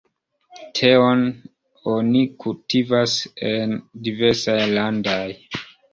Teon 0.77 1.19
oni 1.91 2.23
kultivas 2.45 3.15
en 3.51 3.77
diversaj 4.09 4.61
landaj. 4.79 5.25